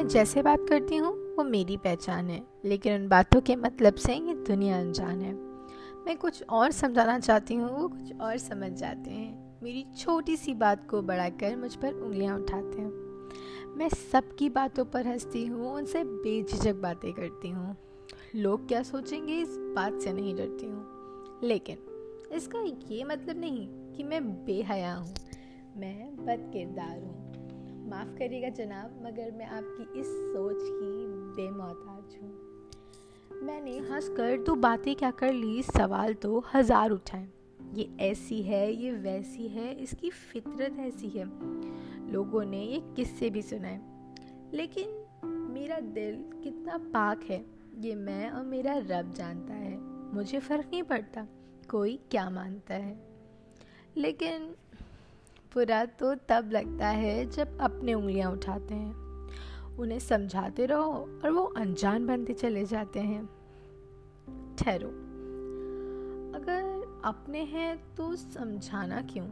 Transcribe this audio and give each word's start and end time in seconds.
मैं 0.00 0.08
जैसे 0.08 0.42
बात 0.42 0.66
करती 0.68 0.96
हूँ, 0.96 1.36
वो 1.36 1.44
मेरी 1.44 1.76
पहचान 1.76 2.30
है। 2.30 2.46
लेकिन 2.64 3.02
उन 3.02 3.08
बातों 3.08 3.40
के 3.40 3.56
मतलब 3.56 3.94
से 3.94 4.14
ये 4.14 4.34
दुनिया 4.34 4.80
अनजान 4.80 5.20
है। 5.20 5.34
मैं 6.06 6.16
कुछ 6.16 6.44
और 6.50 6.70
समझाना 6.70 7.18
चाहती 7.18 7.54
हूँ, 7.54 7.82
वो 7.82 7.88
कुछ 7.88 8.20
और 8.20 8.38
समझ 8.38 8.72
जाते 8.72 9.10
हैं। 9.10 9.60
मेरी 9.62 9.86
छोटी 9.98 10.36
सी 10.36 10.54
बात 10.54 10.90
को 10.90 11.02
बढ़ाकर 11.02 11.56
मुझ 11.56 11.74
पर 11.74 11.92
उंगलियाँ 11.92 12.38
उठाते 12.38 12.80
हैं। 12.80 12.90
मैं 13.76 13.88
सबकी 13.88 14.50
बातों 14.50 14.84
पर 14.84 15.06
हंसती 15.06 15.46
हूँ, 15.46 15.74
उनसे 15.74 16.04
बेझिझक 16.04 16.74
बातें 16.74 17.12
करती 17.12 17.50
हूँ। 17.50 17.76
लोग 18.36 18.68
क्या 18.68 18.82
सोचेंगे, 18.82 19.34
इस 19.34 19.56
बात 19.58 20.00
से 20.00 20.12
नहीं 20.12 20.36
डरती 20.36 20.66
हूँ। 20.66 20.86
लेकिन 21.44 21.78
इसका 22.32 22.58
ये 22.88 23.04
मतलब 23.04 23.40
नहीं 23.40 23.68
कि 23.68 24.02
मैं 24.02 24.44
बेहया 24.44 24.94
हूँ। 24.94 25.14
मैं 25.76 26.16
बद 26.16 26.50
किरदार 26.52 26.98
हूँ। 26.98 27.19
माफ़ 27.90 28.08
करिएगा 28.08 28.48
जनाब, 28.48 29.00
मगर 29.06 29.30
मैं 29.30 29.46
आपकी 29.46 30.00
इस 30.00 30.06
सोच 30.06 30.58
की 30.62 31.06
बेमोहताज 31.36 32.18
हूँ। 32.22 33.42
मैंने 33.42 33.78
हंस 33.78 34.08
कर 34.08 34.42
तो 34.42 34.54
बातें 34.54 34.94
क्या 34.96 35.10
कर 35.10 35.32
ली? 35.32 35.62
सवाल 35.62 36.14
तो 36.14 36.44
हज़ार 36.54 36.90
उठाए। 36.90 37.28
ये 37.74 37.88
ऐसी 38.00 38.42
है, 38.42 38.72
ये 38.72 38.92
वैसी 38.92 39.48
है, 39.48 39.74
इसकी 39.74 40.10
फितरत 40.10 40.78
ऐसी 40.78 41.08
है। 41.08 41.24
लोगों 42.12 42.44
ने 42.44 42.62
ये 42.64 42.80
किससे 42.96 43.30
भी 43.30 43.42
सुनाए। 43.42 43.80
लेकिन 44.54 44.88
मेरा 45.52 45.80
दिल 45.80 46.24
कितना 46.42 46.78
पाक 46.78 47.22
है, 47.22 47.44
ये 47.78 47.94
मैं 47.94 48.30
और 48.30 48.44
मेरा 48.44 48.74
रब 48.74 49.12
जानता 49.12 49.54
है। 49.54 49.78
मुझे 50.14 50.38
फ़र्क 50.38 50.66
नहीं 50.66 50.82
पड़ता, 50.82 51.26
कोई 51.70 51.98
क्या 52.10 52.30
मानता 52.30 52.74
है। 52.74 52.98
लेकिन 53.96 54.54
बुरा 55.54 55.84
तो 55.84 56.14
तब 56.14 56.50
लगता 56.52 56.88
है 56.88 57.30
जब 57.30 57.58
अपने 57.60 57.94
उंगलियाँ 57.94 58.32
उठाते 58.32 58.74
हैं। 58.74 59.10
उन्हें 59.78 59.98
समझाते 59.98 60.66
रहो 60.66 61.20
और 61.24 61.30
वो 61.30 61.42
अनजान 61.42 62.06
बनते 62.06 62.32
चले 62.32 62.64
जाते 62.64 63.00
हैं। 63.00 63.28
ठहरो। 64.58 64.88
अगर 66.38 66.92
अपने 67.04 67.38
हैं 67.38 67.94
तो 67.96 68.16
समझाना 68.16 69.00
क्यों? 69.00 69.26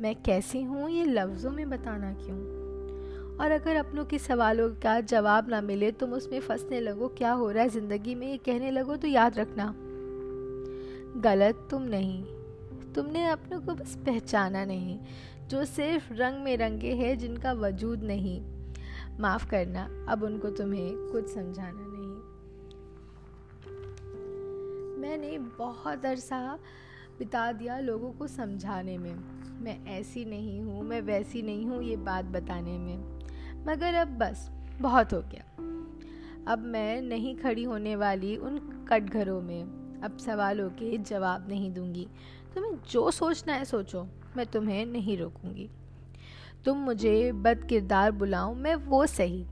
मैं 0.00 0.22
कैसी 0.22 0.62
हूँ 0.62 0.90
ये 0.90 1.04
लफ्ज़ों 1.04 1.50
में 1.50 1.70
बताना 1.70 2.12
क्यों? 2.12 2.38
और 3.36 3.50
अगर 3.50 3.76
अपनों 3.76 4.04
के 4.04 4.18
सवालों 4.18 4.70
का 4.70 5.00
जवाब 5.00 5.48
ना 5.48 5.60
मिले 5.60 5.92
तुम 5.92 6.12
उसमें 6.12 6.40
फंसने 6.40 6.80
लगो, 6.80 7.08
क्या 7.08 7.32
हो 7.32 7.50
रहा 7.50 7.62
है 7.62 7.68
ज़िंदगी 7.68 8.14
में? 8.14 8.26
ये 8.26 8.36
कहने 8.36 8.70
लगो 8.70 8.96
तो 8.96 9.08
याद 9.08 9.38
रखना। 9.38 9.74
गलत 11.20 11.68
तुम 11.70 11.82
नहीं। 11.82 12.39
तुमने 12.94 13.28
अपनों 13.28 13.60
को 13.60 13.74
बस 13.74 13.96
पहचाना 13.96 14.64
नहीं, 14.64 14.98
जो 15.48 15.64
सिर्फ़ 15.64 16.12
रंग 16.12 16.44
में 16.44 16.56
रंगे 16.56 16.94
हैं, 16.94 17.18
जिनका 17.18 17.52
वजूद 17.52 18.02
नहीं। 18.02 18.42
माफ़ 19.20 19.50
करना, 19.50 20.06
अब 20.08 20.22
उनको 20.22 20.50
तुम्हें 20.50 20.92
कुछ 20.94 21.28
समझाना 21.28 21.84
नहीं। 21.86 22.10
मैंने 25.02 25.38
बहुत 25.38 26.06
अरसा 26.06 26.58
बिता 27.18 27.52
दिया 27.52 27.78
लोगों 27.78 28.12
को 28.12 28.26
समझाने 28.26 28.98
में। 28.98 29.14
मैं 29.60 29.86
ऐसी 29.86 30.24
नहीं 30.24 30.62
हूँ, 30.62 30.82
मैं 30.82 31.00
वैसी 31.00 31.42
नहीं 31.42 31.66
हूँ 31.66 31.82
ये 31.82 31.96
बात 31.96 32.24
बताने 32.24 32.78
में। 32.78 32.98
मगर 33.66 33.94
अब 33.94 34.08
बस, 34.08 34.50
बहुत 34.80 35.12
हो 35.12 35.20
गया। 35.20 35.44
अब 36.52 36.58
मैं 36.58 37.02
नहीं 37.02 37.36
खड़ी 37.36 37.64
होने 37.64 37.96
वाली 37.96 38.36
उन 38.36 38.86
कटघरों 38.88 39.42
में। 39.42 39.79
अब 40.02 40.16
सवालों 40.16 40.70
के 40.70 40.98
जवाब 40.98 41.48
नहीं 41.48 41.74
दूँगी। 41.74 42.08
तुम्हें 42.54 42.72
जो 42.90 43.10
सोचना 43.10 43.52
है 43.52 43.64
सोचो, 43.64 44.08
मैं 44.36 44.46
तुम्हें 44.46 44.86
नहीं 44.86 45.18
रोकूँगी। 45.18 45.70
तुम 46.64 46.78
मुझे 46.78 47.32
बद 47.32 47.64
किरदार 47.64 48.10
बुलाओ, 48.10 48.54
मैं 48.54 48.74
वो 48.74 49.06
सही। 49.06 49.46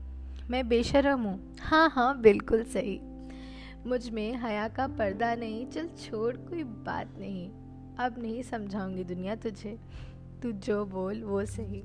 मैं 0.49 0.67
बेशरम 0.67 1.21
हूँ। 1.21 1.55
हाँ 1.61 1.89
हाँ 1.89 2.21
बिल्कुल 2.21 2.63
सही। 2.63 2.99
मुझमें 3.85 4.35
हया 4.35 4.67
का 4.67 4.87
पर्दा 4.87 5.35
नहीं, 5.35 5.65
चल 5.65 5.87
छोड़, 5.87 6.35
कोई 6.35 6.63
बात 6.63 7.13
नहीं। 7.19 7.49
अब 7.99 8.15
नहीं 8.17 8.43
समझाऊँगी 8.43 9.03
दुनिया 9.03 9.35
तुझे। 9.35 9.79
तू 10.43 10.51
जो 10.51 10.85
बोल, 10.85 11.23
वो 11.23 11.45
सही। 11.45 11.83